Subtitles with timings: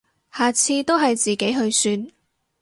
[0.33, 2.07] 下次都係自己去算